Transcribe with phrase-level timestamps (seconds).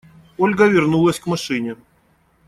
[0.39, 1.75] Ольга вернулась к машине.